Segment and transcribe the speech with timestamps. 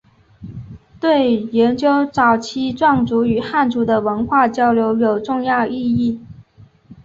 [0.99, 6.19] 对研究早期壮族与汉族的文化交流有重要意义。